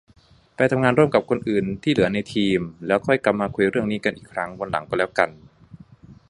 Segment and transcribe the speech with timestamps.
[0.55, 5.29] ไปทำงานร่วมกับคนที่เหลือในทีม แล้วค่อยกลับมาคุยเรื่องนี้กันอีกครั้งวันหลังก็แล้วกัน